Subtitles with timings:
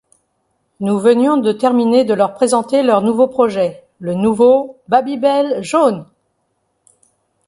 [0.79, 6.07] Nous venions de terminer de leur présenter leur nouveau projet, le nouveau Babybel Jaune.